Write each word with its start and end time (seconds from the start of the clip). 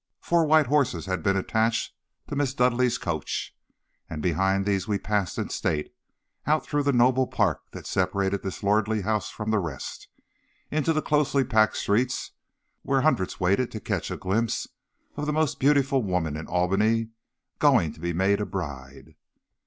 Four 0.19 0.47
white 0.47 0.65
horses 0.65 1.05
had 1.05 1.21
been 1.21 1.37
attached 1.37 1.93
to 2.27 2.35
Miss 2.35 2.55
Dudleigh's 2.55 2.97
coach, 2.97 3.55
and 4.09 4.19
behind 4.19 4.65
these 4.65 4.87
we 4.87 4.97
passed 4.97 5.37
in 5.37 5.49
state 5.49 5.93
out 6.47 6.65
through 6.65 6.81
the 6.81 6.91
noble 6.91 7.27
park 7.27 7.61
that 7.73 7.85
separated 7.85 8.41
this 8.41 8.63
lordly 8.63 9.01
house 9.01 9.29
from 9.29 9.51
the 9.51 9.59
rest, 9.59 10.07
into 10.71 10.91
the 10.91 11.03
closely 11.03 11.43
packed 11.43 11.77
streets, 11.77 12.31
where 12.81 13.01
hundreds 13.01 13.39
waited 13.39 13.69
to 13.73 13.79
catch 13.79 14.09
a 14.09 14.17
glimpse 14.17 14.65
of 15.17 15.27
the 15.27 15.33
most 15.33 15.59
beautiful 15.59 16.01
woman 16.01 16.35
in 16.35 16.47
Albany, 16.47 17.09
going 17.59 17.93
to 17.93 17.99
be 17.99 18.11
made 18.11 18.41
a 18.41 18.45
bride. 18.47 19.13